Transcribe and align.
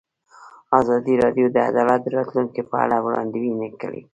ازادي 0.79 1.13
راډیو 1.23 1.45
د 1.51 1.57
عدالت 1.69 1.99
د 2.03 2.07
راتلونکې 2.17 2.61
په 2.69 2.75
اړه 2.83 2.97
وړاندوینې 3.05 3.69
کړې. 3.81 4.01